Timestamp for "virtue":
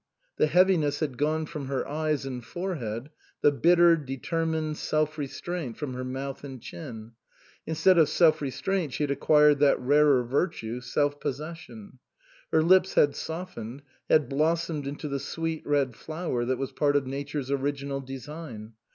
10.23-10.81